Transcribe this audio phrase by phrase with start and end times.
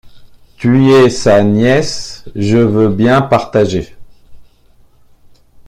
[0.57, 3.95] Tu es sa nièce, je veux bien partager...